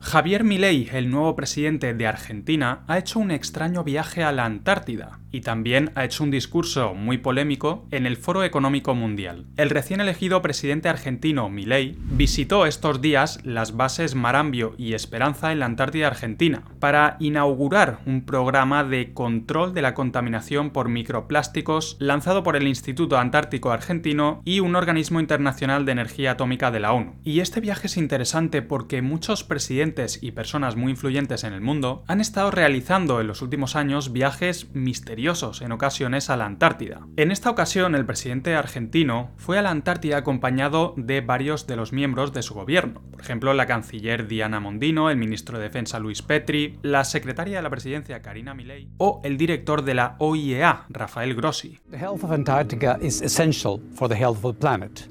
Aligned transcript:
Javier 0.00 0.44
Milei, 0.44 0.90
el 0.92 1.10
nuevo 1.10 1.34
presidente 1.34 1.94
de 1.94 2.06
Argentina, 2.06 2.84
ha 2.86 2.98
hecho 2.98 3.18
un 3.18 3.30
extraño 3.30 3.82
viaje 3.82 4.22
a 4.22 4.30
la 4.30 4.44
Antártida 4.44 5.20
y 5.36 5.42
también 5.42 5.90
ha 5.94 6.06
hecho 6.06 6.24
un 6.24 6.30
discurso 6.30 6.94
muy 6.94 7.18
polémico 7.18 7.86
en 7.90 8.06
el 8.06 8.16
Foro 8.16 8.42
Económico 8.42 8.94
Mundial. 8.94 9.44
El 9.58 9.68
recién 9.68 10.00
elegido 10.00 10.40
presidente 10.40 10.88
argentino 10.88 11.50
Milei 11.50 11.94
visitó 12.12 12.64
estos 12.64 13.02
días 13.02 13.38
las 13.44 13.76
bases 13.76 14.14
Marambio 14.14 14.74
y 14.78 14.94
Esperanza 14.94 15.52
en 15.52 15.58
la 15.60 15.66
Antártida 15.66 16.06
Argentina 16.06 16.62
para 16.80 17.18
inaugurar 17.20 17.98
un 18.06 18.24
programa 18.24 18.82
de 18.82 19.12
control 19.12 19.74
de 19.74 19.82
la 19.82 19.92
contaminación 19.92 20.70
por 20.70 20.88
microplásticos 20.88 21.98
lanzado 22.00 22.42
por 22.42 22.56
el 22.56 22.66
Instituto 22.66 23.18
Antártico 23.18 23.70
Argentino 23.70 24.40
y 24.46 24.60
un 24.60 24.74
organismo 24.74 25.20
internacional 25.20 25.84
de 25.84 25.92
energía 25.92 26.30
atómica 26.30 26.70
de 26.70 26.80
la 26.80 26.94
ONU. 26.94 27.16
Y 27.24 27.40
este 27.40 27.60
viaje 27.60 27.88
es 27.88 27.98
interesante 27.98 28.62
porque 28.62 29.02
muchos 29.02 29.44
presidentes 29.44 30.18
y 30.22 30.30
personas 30.30 30.76
muy 30.76 30.92
influyentes 30.92 31.44
en 31.44 31.52
el 31.52 31.60
mundo 31.60 32.04
han 32.06 32.22
estado 32.22 32.50
realizando 32.50 33.20
en 33.20 33.26
los 33.26 33.42
últimos 33.42 33.76
años 33.76 34.14
viajes 34.14 34.68
misteriosos 34.72 35.25
en 35.26 35.72
ocasiones 35.72 36.30
a 36.30 36.36
la 36.36 36.46
Antártida. 36.46 37.00
En 37.16 37.32
esta 37.32 37.50
ocasión 37.50 37.96
el 37.96 38.06
presidente 38.06 38.54
argentino 38.54 39.32
fue 39.36 39.58
a 39.58 39.62
la 39.62 39.70
Antártida 39.70 40.18
acompañado 40.18 40.94
de 40.96 41.20
varios 41.20 41.66
de 41.66 41.74
los 41.74 41.92
miembros 41.92 42.32
de 42.32 42.42
su 42.42 42.54
gobierno, 42.54 43.02
por 43.10 43.20
ejemplo 43.20 43.52
la 43.52 43.66
canciller 43.66 44.28
Diana 44.28 44.60
Mondino, 44.60 45.10
el 45.10 45.16
ministro 45.16 45.58
de 45.58 45.64
Defensa 45.64 45.98
Luis 45.98 46.22
Petri, 46.22 46.78
la 46.82 47.02
secretaria 47.02 47.56
de 47.56 47.62
la 47.62 47.70
presidencia 47.70 48.22
Karina 48.22 48.54
Milei 48.54 48.88
o 48.98 49.20
el 49.24 49.36
director 49.36 49.82
de 49.82 49.94
la 49.94 50.14
OIEA, 50.20 50.84
Rafael 50.90 51.34
Grossi. 51.34 51.80
The 51.90 51.98
health 51.98 52.22
of 52.22 52.30
Antarctica 52.30 52.96
is 53.02 53.20
essential 53.20 53.80
for 53.96 54.08
the 54.08 54.14
health 54.14 54.44
planet. 54.60 55.08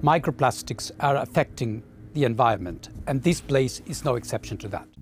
Microplastics 0.00 0.92
are 1.00 1.18
affecting 1.18 1.82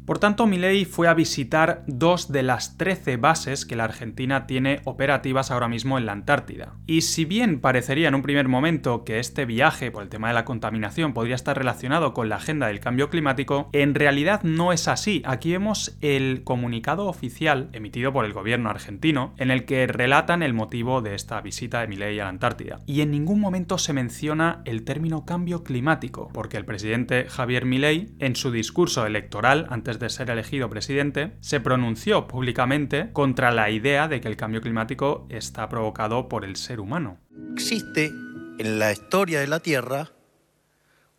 Por 0.04 0.18
tanto, 0.18 0.46
Milei 0.46 0.84
fue 0.84 1.08
a 1.08 1.14
visitar 1.14 1.82
dos 1.86 2.30
de 2.30 2.42
las 2.42 2.76
13 2.76 3.16
bases 3.16 3.64
que 3.64 3.74
la 3.74 3.84
Argentina 3.84 4.46
tiene 4.46 4.82
operativas 4.84 5.50
ahora 5.50 5.68
mismo 5.68 5.96
en 5.96 6.04
la 6.04 6.12
Antártida. 6.12 6.74
Y 6.86 7.00
si 7.02 7.24
bien 7.24 7.58
parecería 7.60 8.08
en 8.08 8.14
un 8.14 8.20
primer 8.20 8.46
momento 8.46 9.04
que 9.04 9.18
este 9.18 9.46
viaje 9.46 9.90
por 9.90 10.02
el 10.02 10.10
tema 10.10 10.28
de 10.28 10.34
la 10.34 10.44
contaminación 10.44 11.14
podría 11.14 11.34
estar 11.34 11.56
relacionado 11.56 12.12
con 12.12 12.28
la 12.28 12.36
agenda 12.36 12.66
del 12.66 12.80
cambio 12.80 13.08
climático, 13.08 13.70
en 13.72 13.94
realidad 13.94 14.42
no 14.42 14.72
es 14.72 14.88
así. 14.88 15.22
Aquí 15.24 15.52
vemos 15.52 15.96
el 16.02 16.42
comunicado 16.44 17.06
oficial 17.06 17.70
emitido 17.72 18.12
por 18.12 18.26
el 18.26 18.34
gobierno 18.34 18.68
argentino 18.68 19.32
en 19.38 19.50
el 19.50 19.64
que 19.64 19.86
relatan 19.86 20.42
el 20.42 20.52
motivo 20.52 21.00
de 21.00 21.14
esta 21.14 21.40
visita 21.40 21.80
de 21.80 21.88
Milei 21.88 22.20
a 22.20 22.24
la 22.24 22.30
Antártida. 22.30 22.80
Y 22.84 23.00
en 23.00 23.10
ningún 23.10 23.40
momento 23.40 23.78
se 23.78 23.94
menciona 23.94 24.60
el 24.66 24.84
término 24.84 25.24
cambio 25.24 25.64
climático, 25.64 26.28
porque 26.34 26.58
el 26.58 26.66
presidente 26.66 27.03
Javier 27.28 27.64
Milei 27.64 28.14
en 28.18 28.36
su 28.36 28.50
discurso 28.50 29.06
electoral 29.06 29.66
antes 29.70 29.98
de 29.98 30.08
ser 30.10 30.30
elegido 30.30 30.70
presidente, 30.70 31.36
se 31.40 31.60
pronunció 31.60 32.26
públicamente 32.26 33.10
contra 33.12 33.52
la 33.52 33.70
idea 33.70 34.08
de 34.08 34.20
que 34.20 34.28
el 34.28 34.36
cambio 34.36 34.60
climático 34.60 35.26
está 35.30 35.68
provocado 35.68 36.28
por 36.28 36.44
el 36.44 36.56
ser 36.56 36.80
humano. 36.80 37.18
Existe 37.52 38.06
en 38.06 38.78
la 38.78 38.92
historia 38.92 39.40
de 39.40 39.46
la 39.46 39.60
Tierra 39.60 40.12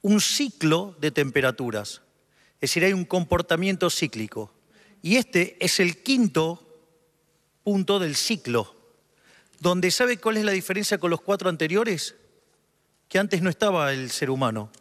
un 0.01 0.19
ciclo 0.21 0.95
de 0.99 1.11
temperaturas, 1.11 2.01
es 2.55 2.71
decir, 2.71 2.83
hay 2.83 2.93
un 2.93 3.05
comportamiento 3.05 3.89
cíclico. 3.89 4.53
Y 5.01 5.17
este 5.17 5.57
es 5.63 5.79
el 5.79 6.01
quinto 6.01 6.61
punto 7.63 7.99
del 7.99 8.15
ciclo, 8.15 8.75
donde 9.59 9.91
¿sabe 9.91 10.17
cuál 10.17 10.37
es 10.37 10.45
la 10.45 10.51
diferencia 10.51 10.97
con 10.97 11.11
los 11.11 11.21
cuatro 11.21 11.49
anteriores? 11.49 12.15
Que 13.07 13.19
antes 13.19 13.41
no 13.41 13.49
estaba 13.49 13.93
el 13.93 14.09
ser 14.09 14.29
humano 14.29 14.71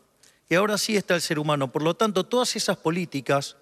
y 0.48 0.54
ahora 0.54 0.78
sí 0.78 0.96
está 0.96 1.14
el 1.14 1.20
ser 1.20 1.38
humano. 1.38 1.72
Por 1.72 1.82
lo 1.82 1.94
tanto, 1.94 2.24
todas 2.24 2.56
esas 2.56 2.76
políticas 2.76 3.56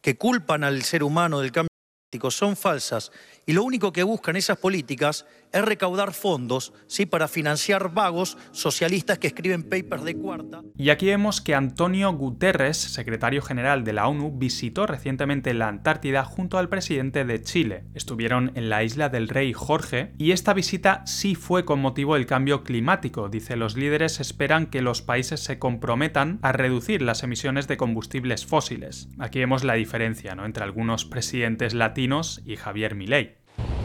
que 0.00 0.16
culpan 0.16 0.64
al 0.64 0.82
ser 0.82 1.02
humano 1.02 1.40
del 1.40 1.52
cambio 1.52 1.70
climático 2.10 2.30
son 2.30 2.56
falsas 2.56 3.10
y 3.46 3.52
lo 3.52 3.64
único 3.64 3.92
que 3.92 4.02
buscan 4.02 4.36
esas 4.36 4.58
políticas 4.58 5.26
es 5.54 5.64
recaudar 5.64 6.12
fondos 6.12 6.72
¿sí? 6.88 7.06
para 7.06 7.28
financiar 7.28 7.94
vagos 7.94 8.36
socialistas 8.50 9.18
que 9.18 9.28
escriben 9.28 9.62
papers 9.62 10.04
de 10.04 10.16
cuarta. 10.16 10.62
Y 10.76 10.90
aquí 10.90 11.06
vemos 11.06 11.40
que 11.40 11.54
Antonio 11.54 12.12
Guterres, 12.12 12.76
secretario 12.76 13.40
general 13.40 13.84
de 13.84 13.92
la 13.92 14.08
ONU, 14.08 14.32
visitó 14.36 14.86
recientemente 14.86 15.54
la 15.54 15.68
Antártida 15.68 16.24
junto 16.24 16.58
al 16.58 16.68
presidente 16.68 17.24
de 17.24 17.40
Chile. 17.40 17.84
Estuvieron 17.94 18.50
en 18.56 18.68
la 18.68 18.82
isla 18.82 19.08
del 19.08 19.28
Rey 19.28 19.52
Jorge 19.52 20.12
y 20.18 20.32
esta 20.32 20.54
visita 20.54 21.06
sí 21.06 21.36
fue 21.36 21.64
con 21.64 21.80
motivo 21.80 22.14
del 22.14 22.26
cambio 22.26 22.64
climático. 22.64 23.28
Dice, 23.28 23.54
los 23.54 23.76
líderes 23.76 24.18
esperan 24.18 24.66
que 24.66 24.82
los 24.82 25.02
países 25.02 25.38
se 25.38 25.60
comprometan 25.60 26.40
a 26.42 26.50
reducir 26.50 27.00
las 27.00 27.22
emisiones 27.22 27.68
de 27.68 27.76
combustibles 27.76 28.44
fósiles. 28.44 29.08
Aquí 29.20 29.38
vemos 29.38 29.62
la 29.62 29.74
diferencia 29.74 30.34
¿no? 30.34 30.46
entre 30.46 30.64
algunos 30.64 31.04
presidentes 31.04 31.74
latinos 31.74 32.42
y 32.44 32.56
Javier 32.56 32.96
Milei. 32.96 33.36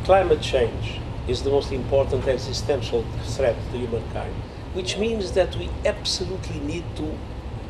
Climate 0.04 0.40
change 0.40 1.09
is 1.30 1.44
the 1.44 1.50
most 1.50 1.72
important 1.72 2.28
existential 2.28 3.04
threat 3.36 3.56
to 3.72 3.78
humankind, 3.78 4.34
which 4.74 4.98
means 4.98 5.34
that 5.34 5.56
we 5.56 5.70
absolutely 5.86 6.60
need 6.62 6.84
to 6.96 7.06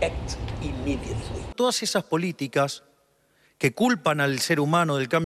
act 0.02 0.38
immediately. 0.62 1.44
Todas 1.56 1.84
esas 1.84 2.04
políticas 2.04 2.84
que 3.58 3.74
culpan 3.74 4.22
al 4.22 4.40
ser 4.40 4.60
humano 4.60 4.96
del 4.98 5.10
cambio 5.10 5.29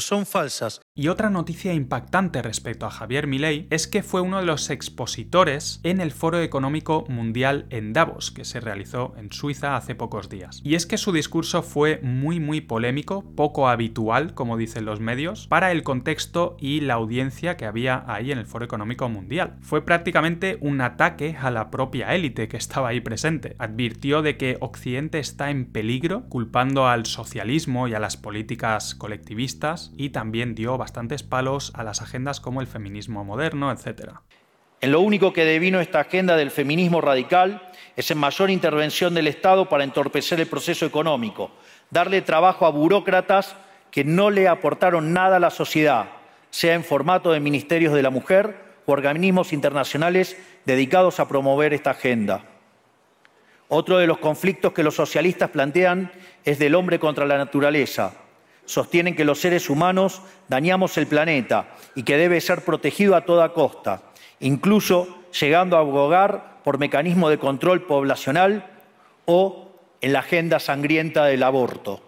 son 0.00 0.26
falsas 0.26 0.80
y 0.94 1.08
otra 1.08 1.30
noticia 1.30 1.72
impactante 1.72 2.42
respecto 2.42 2.84
a 2.84 2.90
Javier 2.90 3.26
Milei 3.26 3.66
es 3.70 3.86
que 3.86 4.02
fue 4.02 4.20
uno 4.20 4.38
de 4.38 4.44
los 4.44 4.68
expositores 4.68 5.80
en 5.84 6.00
el 6.00 6.12
Foro 6.12 6.40
Económico 6.40 7.06
Mundial 7.08 7.66
en 7.70 7.92
Davos, 7.92 8.30
que 8.30 8.44
se 8.44 8.60
realizó 8.60 9.14
en 9.16 9.32
Suiza 9.32 9.74
hace 9.74 9.94
pocos 9.94 10.28
días. 10.28 10.60
Y 10.64 10.74
es 10.74 10.86
que 10.86 10.98
su 10.98 11.12
discurso 11.12 11.62
fue 11.62 11.98
muy 12.02 12.40
muy 12.40 12.60
polémico, 12.60 13.24
poco 13.34 13.68
habitual, 13.68 14.34
como 14.34 14.58
dicen 14.58 14.84
los 14.84 15.00
medios, 15.00 15.46
para 15.48 15.72
el 15.72 15.82
contexto 15.82 16.56
y 16.60 16.80
la 16.80 16.94
audiencia 16.94 17.56
que 17.56 17.64
había 17.64 18.04
ahí 18.06 18.32
en 18.32 18.38
el 18.38 18.46
Foro 18.46 18.66
Económico 18.66 19.08
Mundial. 19.08 19.56
Fue 19.62 19.84
prácticamente 19.84 20.58
un 20.60 20.80
ataque 20.82 21.36
a 21.40 21.50
la 21.50 21.70
propia 21.70 22.14
élite 22.14 22.48
que 22.48 22.58
estaba 22.58 22.88
ahí 22.88 23.00
presente. 23.00 23.56
Advirtió 23.58 24.20
de 24.20 24.36
que 24.36 24.58
Occidente 24.60 25.18
está 25.18 25.50
en 25.50 25.64
peligro, 25.64 26.28
culpando 26.28 26.86
al 26.86 27.06
socialismo 27.06 27.88
y 27.88 27.94
a 27.94 27.98
las 27.98 28.18
políticas 28.18 28.94
colectivistas, 28.94 29.71
y 29.96 30.10
también 30.10 30.54
dio 30.54 30.76
bastantes 30.78 31.22
palos 31.22 31.72
a 31.74 31.84
las 31.84 32.02
agendas 32.02 32.40
como 32.40 32.60
el 32.60 32.66
feminismo 32.66 33.24
moderno, 33.24 33.72
etc. 33.72 34.12
En 34.80 34.92
lo 34.92 35.00
único 35.00 35.32
que 35.32 35.44
devino 35.44 35.80
esta 35.80 36.00
agenda 36.00 36.36
del 36.36 36.50
feminismo 36.50 37.00
radical 37.00 37.70
es 37.96 38.10
en 38.10 38.18
mayor 38.18 38.50
intervención 38.50 39.14
del 39.14 39.28
Estado 39.28 39.68
para 39.68 39.84
entorpecer 39.84 40.40
el 40.40 40.46
proceso 40.46 40.86
económico, 40.86 41.50
darle 41.90 42.22
trabajo 42.22 42.66
a 42.66 42.70
burócratas 42.70 43.56
que 43.90 44.04
no 44.04 44.30
le 44.30 44.48
aportaron 44.48 45.12
nada 45.12 45.36
a 45.36 45.40
la 45.40 45.50
sociedad, 45.50 46.06
sea 46.50 46.74
en 46.74 46.84
formato 46.84 47.32
de 47.32 47.40
ministerios 47.40 47.94
de 47.94 48.02
la 48.02 48.10
mujer 48.10 48.56
o 48.86 48.92
organismos 48.92 49.52
internacionales 49.52 50.36
dedicados 50.64 51.20
a 51.20 51.28
promover 51.28 51.72
esta 51.72 51.90
agenda. 51.90 52.44
Otro 53.68 53.98
de 53.98 54.06
los 54.06 54.18
conflictos 54.18 54.72
que 54.72 54.82
los 54.82 54.96
socialistas 54.96 55.50
plantean 55.50 56.12
es 56.44 56.58
del 56.58 56.74
hombre 56.74 56.98
contra 56.98 57.24
la 57.24 57.38
naturaleza, 57.38 58.14
sostienen 58.64 59.14
que 59.14 59.24
los 59.24 59.40
seres 59.40 59.68
humanos 59.68 60.22
dañamos 60.48 60.96
el 60.98 61.06
planeta 61.06 61.68
y 61.94 62.02
que 62.02 62.16
debe 62.16 62.40
ser 62.40 62.64
protegido 62.64 63.16
a 63.16 63.24
toda 63.24 63.52
costa, 63.52 64.02
incluso 64.40 65.18
llegando 65.38 65.76
a 65.76 65.80
abogar 65.80 66.60
por 66.64 66.78
mecanismo 66.78 67.28
de 67.28 67.38
control 67.38 67.82
poblacional 67.82 68.66
o 69.24 69.72
en 70.00 70.12
la 70.12 70.20
agenda 70.20 70.58
sangrienta 70.58 71.24
del 71.24 71.42
aborto. 71.42 72.02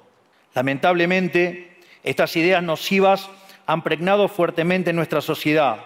Lamentablemente, 0.55 1.79
estas 2.02 2.37
ideas 2.37 2.62
nocivas 2.62 3.29
han 3.67 3.82
pregnado 3.82 4.29
fuertemente 4.29 4.93
nuestra 4.93 5.20
sociedad. 5.20 5.79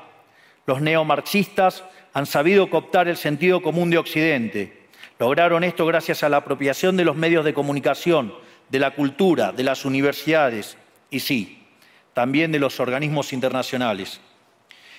Los 0.67 0.81
neomarxistas 0.81 1.85
han 2.13 2.27
sabido 2.27 2.69
cooptar 2.69 3.09
el 3.09 3.17
sentido 3.17 3.63
común 3.63 3.91
de 3.91 3.99
Occidente. 3.99 4.89
Lograron 5.19 5.65
esto 5.65 5.87
gracias 5.87 6.23
a 6.23 6.29
la 6.29 6.39
apropiación 6.39 6.97
de 6.97 7.05
los 7.05 7.17
medios 7.17 7.45
de 7.45 7.55
comunicación, 7.55 8.35
de 8.69 8.79
la 8.79 8.93
cultura, 8.93 9.53
de 9.53 9.63
las 9.63 9.85
universidades 9.85 10.77
y 11.11 11.21
sí, 11.21 11.67
también 12.13 12.53
de 12.53 12.59
los 12.59 12.81
organismos 12.81 13.33
internacionales. 13.33 14.21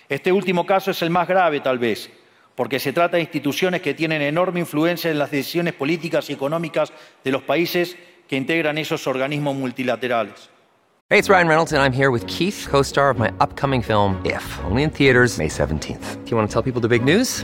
Este 0.08 0.32
último 0.32 0.66
caso 0.66 0.92
es 0.92 1.02
el 1.02 1.10
más 1.10 1.28
grave, 1.28 1.60
tal 1.60 1.78
vez, 1.78 2.10
porque 2.56 2.80
se 2.80 2.94
trata 2.94 3.18
de 3.18 3.24
instituciones 3.24 3.82
que 3.82 3.94
tienen 3.94 4.22
enorme 4.22 4.60
influencia 4.60 5.12
en 5.12 5.20
las 5.20 5.32
decisiones 5.32 5.74
políticas 5.74 6.30
y 6.30 6.34
económicas 6.34 6.92
de 7.24 7.32
los 7.32 7.44
países 7.44 7.96
que 8.28 8.36
integran 8.36 8.78
esos 8.78 9.06
organismos 9.08 9.56
multilaterales. 9.56 10.50
Hey, 11.12 11.18
it's 11.18 11.30
Ryan 11.30 11.48
Reynolds, 11.48 11.74
and 11.74 11.82
I'm 11.82 11.92
here 11.92 12.12
with 12.12 12.26
Keith, 12.28 12.68
co 12.70 12.84
star 12.84 13.10
of 13.10 13.18
my 13.18 13.32
upcoming 13.40 13.82
film, 13.82 14.22
If, 14.24 14.44
only 14.66 14.84
in 14.84 14.92
theaters, 14.92 15.40
May 15.40 15.48
17th. 15.48 16.24
Do 16.24 16.30
you 16.30 16.38
want 16.38 16.48
to 16.48 16.54
tell 16.54 16.62
people 16.62 16.82
the 16.82 16.88
big 16.88 17.04
news? 17.04 17.44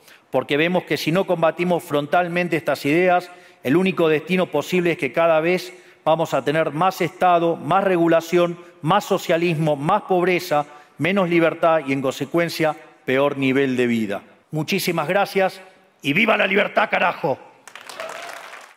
porque 0.31 0.57
vemos 0.57 0.83
que 0.83 0.97
si 0.97 1.11
no 1.11 1.25
combatimos 1.25 1.83
frontalmente 1.83 2.55
estas 2.55 2.85
ideas, 2.85 3.29
el 3.63 3.75
único 3.75 4.07
destino 4.07 4.47
posible 4.47 4.93
es 4.93 4.97
que 4.97 5.11
cada 5.11 5.39
vez 5.39 5.73
vamos 6.03 6.33
a 6.33 6.43
tener 6.43 6.71
más 6.71 7.01
Estado, 7.01 7.55
más 7.55 7.83
regulación, 7.83 8.57
más 8.81 9.05
socialismo, 9.05 9.75
más 9.75 10.03
pobreza, 10.03 10.65
menos 10.97 11.29
libertad 11.29 11.81
y, 11.85 11.93
en 11.93 12.01
consecuencia, 12.01 12.75
peor 13.05 13.37
nivel 13.37 13.75
de 13.75 13.87
vida. 13.87 14.23
Muchísimas 14.51 15.07
gracias 15.07 15.61
y 16.01 16.13
viva 16.13 16.37
la 16.37 16.47
libertad, 16.47 16.89
carajo. 16.89 17.37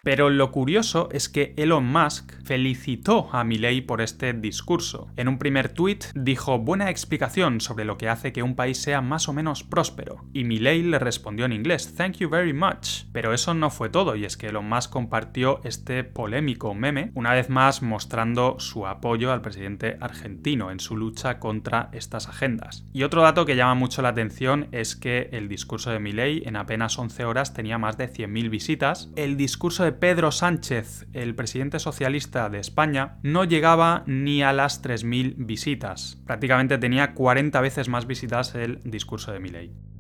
Pero 0.02 0.28
lo 0.28 0.50
curioso 0.52 1.08
es 1.12 1.30
que 1.30 1.54
Elon 1.56 1.86
Musk 1.86 2.30
felicitó 2.44 3.28
a 3.32 3.44
Milley 3.44 3.80
por 3.80 4.00
este 4.00 4.32
discurso. 4.32 5.08
En 5.16 5.28
un 5.28 5.38
primer 5.38 5.70
tuit 5.70 6.04
dijo 6.14 6.58
buena 6.58 6.90
explicación 6.90 7.60
sobre 7.60 7.84
lo 7.84 7.98
que 7.98 8.08
hace 8.08 8.32
que 8.32 8.42
un 8.42 8.54
país 8.54 8.78
sea 8.78 9.00
más 9.00 9.28
o 9.28 9.32
menos 9.32 9.64
próspero. 9.64 10.24
Y 10.32 10.44
Milley 10.44 10.82
le 10.82 10.98
respondió 10.98 11.46
en 11.46 11.52
inglés, 11.52 11.94
thank 11.96 12.16
you 12.18 12.28
very 12.28 12.52
much. 12.52 13.04
Pero 13.12 13.32
eso 13.32 13.54
no 13.54 13.70
fue 13.70 13.88
todo, 13.88 14.16
y 14.16 14.24
es 14.24 14.36
que 14.36 14.48
Elon 14.48 14.68
Musk 14.68 14.90
compartió 14.90 15.60
este 15.64 16.04
polémico 16.04 16.74
meme, 16.74 17.10
una 17.14 17.32
vez 17.32 17.48
más 17.48 17.82
mostrando 17.82 18.56
su 18.58 18.86
apoyo 18.86 19.32
al 19.32 19.40
presidente 19.40 19.96
argentino 20.00 20.70
en 20.70 20.80
su 20.80 20.96
lucha 20.96 21.38
contra 21.38 21.88
estas 21.92 22.28
agendas. 22.28 22.86
Y 22.92 23.02
otro 23.02 23.22
dato 23.22 23.46
que 23.46 23.56
llama 23.56 23.74
mucho 23.74 24.02
la 24.02 24.10
atención 24.10 24.68
es 24.72 24.96
que 24.96 25.30
el 25.32 25.48
discurso 25.48 25.90
de 25.90 25.98
Milley 25.98 26.42
en 26.44 26.56
apenas 26.56 26.98
11 26.98 27.24
horas 27.24 27.54
tenía 27.54 27.78
más 27.78 27.96
de 27.96 28.12
100.000 28.12 28.50
visitas. 28.50 29.10
El 29.16 29.36
discurso 29.36 29.84
de 29.84 29.92
Pedro 29.92 30.30
Sánchez, 30.30 31.06
el 31.12 31.34
presidente 31.34 31.78
socialista 31.78 32.33
de 32.34 32.58
España, 32.58 33.18
no 33.22 33.44
llegaba 33.44 34.02
ni 34.06 34.42
a 34.42 34.52
las 34.52 34.82
3.000 34.82 35.34
visitas. 35.38 36.20
Prácticamente 36.26 36.78
tenía 36.78 37.14
40 37.14 37.60
veces 37.60 37.88
más 37.88 38.06
visitas 38.06 38.54
el 38.54 38.80
discurso 38.84 39.32
de 39.32 39.40
Milley. 39.40 39.93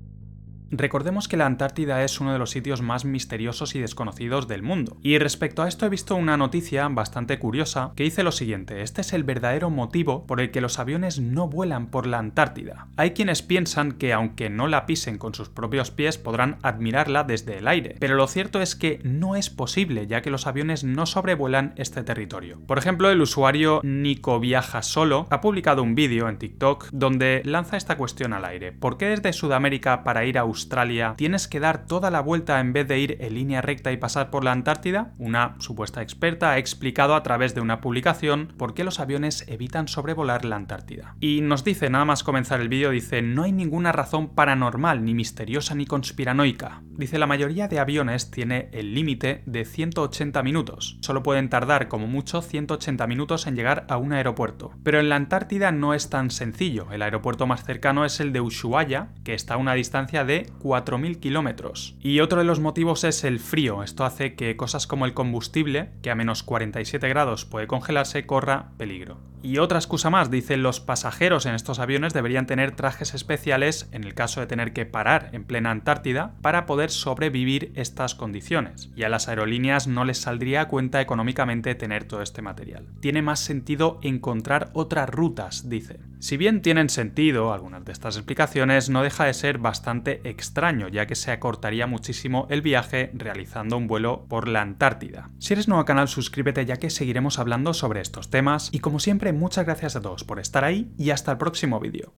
Recordemos 0.70 1.28
que 1.28 1.36
la 1.36 1.46
Antártida 1.46 2.02
es 2.04 2.20
uno 2.20 2.32
de 2.32 2.38
los 2.38 2.50
sitios 2.50 2.82
más 2.82 3.04
misteriosos 3.04 3.74
y 3.74 3.80
desconocidos 3.80 4.48
del 4.48 4.62
mundo. 4.62 4.96
Y 5.02 5.18
respecto 5.18 5.62
a 5.62 5.68
esto 5.68 5.86
he 5.86 5.90
visto 5.90 6.16
una 6.16 6.36
noticia 6.36 6.88
bastante 6.88 7.38
curiosa 7.38 7.92
que 7.96 8.04
dice 8.04 8.22
lo 8.22 8.32
siguiente, 8.32 8.82
este 8.82 9.02
es 9.02 9.12
el 9.12 9.24
verdadero 9.24 9.70
motivo 9.70 10.26
por 10.26 10.40
el 10.40 10.50
que 10.50 10.60
los 10.60 10.78
aviones 10.78 11.20
no 11.20 11.48
vuelan 11.48 11.88
por 11.88 12.06
la 12.06 12.18
Antártida. 12.18 12.88
Hay 12.96 13.10
quienes 13.10 13.42
piensan 13.42 13.92
que 13.92 14.12
aunque 14.12 14.50
no 14.50 14.66
la 14.66 14.86
pisen 14.86 15.18
con 15.18 15.34
sus 15.34 15.48
propios 15.48 15.90
pies 15.90 16.18
podrán 16.18 16.58
admirarla 16.62 17.24
desde 17.24 17.58
el 17.58 17.68
aire, 17.68 17.96
pero 18.00 18.16
lo 18.16 18.26
cierto 18.26 18.60
es 18.60 18.74
que 18.74 19.00
no 19.04 19.36
es 19.36 19.50
posible 19.50 20.06
ya 20.06 20.22
que 20.22 20.30
los 20.30 20.46
aviones 20.46 20.84
no 20.84 21.06
sobrevuelan 21.06 21.74
este 21.76 22.02
territorio. 22.02 22.60
Por 22.66 22.78
ejemplo, 22.78 23.10
el 23.10 23.20
usuario 23.20 23.80
Nico 23.82 24.40
Viaja 24.40 24.82
Solo 24.82 25.26
ha 25.30 25.40
publicado 25.40 25.82
un 25.82 25.94
vídeo 25.94 26.28
en 26.28 26.38
TikTok 26.38 26.88
donde 26.92 27.42
lanza 27.44 27.76
esta 27.76 27.96
cuestión 27.96 28.32
al 28.32 28.44
aire. 28.44 28.72
¿Por 28.72 28.96
qué 28.96 29.06
desde 29.06 29.32
Sudamérica 29.32 30.04
para 30.04 30.24
ir 30.24 30.38
a 30.38 30.44
Australia 30.54 31.14
tienes 31.16 31.48
que 31.48 31.58
dar 31.58 31.86
toda 31.86 32.12
la 32.12 32.20
vuelta 32.20 32.60
en 32.60 32.72
vez 32.72 32.86
de 32.86 33.00
ir 33.00 33.16
en 33.20 33.34
línea 33.34 33.60
recta 33.60 33.90
y 33.90 33.96
pasar 33.96 34.30
por 34.30 34.44
la 34.44 34.52
Antártida? 34.52 35.12
Una 35.18 35.56
supuesta 35.58 36.00
experta 36.00 36.52
ha 36.52 36.58
explicado 36.58 37.16
a 37.16 37.24
través 37.24 37.56
de 37.56 37.60
una 37.60 37.80
publicación 37.80 38.52
por 38.56 38.72
qué 38.72 38.84
los 38.84 39.00
aviones 39.00 39.44
evitan 39.48 39.88
sobrevolar 39.88 40.44
la 40.44 40.54
Antártida. 40.54 41.16
Y 41.18 41.40
nos 41.40 41.64
dice, 41.64 41.90
nada 41.90 42.04
más 42.04 42.22
comenzar 42.22 42.60
el 42.60 42.68
vídeo, 42.68 42.90
dice, 42.90 43.20
no 43.20 43.42
hay 43.42 43.50
ninguna 43.50 43.90
razón 43.90 44.28
paranormal, 44.28 45.04
ni 45.04 45.12
misteriosa, 45.12 45.74
ni 45.74 45.86
conspiranoica. 45.86 46.82
Dice, 46.96 47.18
la 47.18 47.26
mayoría 47.26 47.66
de 47.66 47.80
aviones 47.80 48.30
tiene 48.30 48.68
el 48.72 48.94
límite 48.94 49.42
de 49.46 49.64
180 49.64 50.40
minutos. 50.44 50.98
Solo 51.00 51.24
pueden 51.24 51.48
tardar 51.48 51.88
como 51.88 52.06
mucho 52.06 52.42
180 52.42 53.08
minutos 53.08 53.48
en 53.48 53.56
llegar 53.56 53.86
a 53.88 53.96
un 53.96 54.12
aeropuerto. 54.12 54.70
Pero 54.84 55.00
en 55.00 55.08
la 55.08 55.16
Antártida 55.16 55.72
no 55.72 55.94
es 55.94 56.10
tan 56.10 56.30
sencillo. 56.30 56.92
El 56.92 57.02
aeropuerto 57.02 57.48
más 57.48 57.64
cercano 57.64 58.04
es 58.04 58.20
el 58.20 58.32
de 58.32 58.40
Ushuaia, 58.40 59.08
que 59.24 59.34
está 59.34 59.54
a 59.54 59.56
una 59.56 59.74
distancia 59.74 60.24
de 60.24 60.43
4.000 60.62 61.20
kilómetros. 61.20 61.96
Y 62.00 62.20
otro 62.20 62.38
de 62.38 62.44
los 62.44 62.60
motivos 62.60 63.04
es 63.04 63.24
el 63.24 63.40
frío. 63.40 63.82
Esto 63.82 64.04
hace 64.04 64.34
que 64.34 64.56
cosas 64.56 64.86
como 64.86 65.06
el 65.06 65.14
combustible, 65.14 65.90
que 66.02 66.10
a 66.10 66.14
menos 66.14 66.42
47 66.42 67.08
grados 67.08 67.44
puede 67.44 67.66
congelarse, 67.66 68.26
corra 68.26 68.72
peligro. 68.76 69.33
Y 69.44 69.58
otra 69.58 69.76
excusa 69.78 70.08
más, 70.08 70.30
dicen 70.30 70.62
los 70.62 70.80
pasajeros 70.80 71.44
en 71.44 71.54
estos 71.54 71.78
aviones 71.78 72.14
deberían 72.14 72.46
tener 72.46 72.74
trajes 72.74 73.12
especiales 73.12 73.90
en 73.92 74.04
el 74.04 74.14
caso 74.14 74.40
de 74.40 74.46
tener 74.46 74.72
que 74.72 74.86
parar 74.86 75.28
en 75.32 75.44
plena 75.44 75.70
Antártida 75.70 76.32
para 76.40 76.64
poder 76.64 76.90
sobrevivir 76.90 77.70
estas 77.74 78.14
condiciones. 78.14 78.88
Y 78.96 79.02
a 79.02 79.10
las 79.10 79.28
aerolíneas 79.28 79.86
no 79.86 80.06
les 80.06 80.16
saldría 80.16 80.62
a 80.62 80.68
cuenta 80.68 81.02
económicamente 81.02 81.74
tener 81.74 82.04
todo 82.04 82.22
este 82.22 82.40
material. 82.40 82.86
Tiene 83.00 83.20
más 83.20 83.38
sentido 83.38 83.98
encontrar 84.02 84.70
otras 84.72 85.10
rutas, 85.10 85.68
dice. 85.68 86.00
Si 86.20 86.38
bien 86.38 86.62
tienen 86.62 86.88
sentido 86.88 87.52
algunas 87.52 87.84
de 87.84 87.92
estas 87.92 88.16
explicaciones, 88.16 88.88
no 88.88 89.02
deja 89.02 89.26
de 89.26 89.34
ser 89.34 89.58
bastante 89.58 90.22
extraño, 90.24 90.88
ya 90.88 91.04
que 91.04 91.16
se 91.16 91.32
acortaría 91.32 91.86
muchísimo 91.86 92.46
el 92.48 92.62
viaje 92.62 93.10
realizando 93.12 93.76
un 93.76 93.88
vuelo 93.88 94.24
por 94.26 94.48
la 94.48 94.62
Antártida. 94.62 95.28
Si 95.38 95.52
eres 95.52 95.68
nuevo 95.68 95.80
al 95.80 95.86
canal, 95.86 96.08
suscríbete 96.08 96.64
ya 96.64 96.78
que 96.78 96.88
seguiremos 96.88 97.38
hablando 97.38 97.74
sobre 97.74 98.00
estos 98.00 98.30
temas 98.30 98.70
y 98.72 98.78
como 98.78 99.00
siempre 99.00 99.33
muchas 99.34 99.66
gracias 99.66 99.96
a 99.96 100.00
todos 100.00 100.24
por 100.24 100.38
estar 100.38 100.64
ahí 100.64 100.92
y 100.98 101.10
hasta 101.10 101.32
el 101.32 101.38
próximo 101.38 101.80
vídeo. 101.80 102.12